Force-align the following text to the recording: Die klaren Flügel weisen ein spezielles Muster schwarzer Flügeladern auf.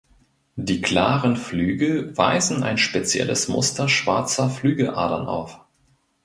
Die 0.55 0.81
klaren 0.81 1.37
Flügel 1.37 2.17
weisen 2.17 2.63
ein 2.63 2.79
spezielles 2.79 3.47
Muster 3.49 3.87
schwarzer 3.87 4.49
Flügeladern 4.49 5.27
auf. 5.27 5.59